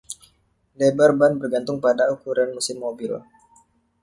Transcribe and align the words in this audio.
Lebar 0.81 1.11
ban 1.19 1.33
bergantung 1.41 1.77
pada 1.85 2.03
ukuran 2.15 2.49
mesin 2.57 2.77
mobil. 2.83 3.11